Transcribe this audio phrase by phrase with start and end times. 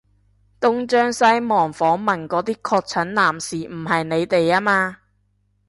[0.59, 4.97] 東張西望訪問嗰啲確診男士唔係你哋吖嘛？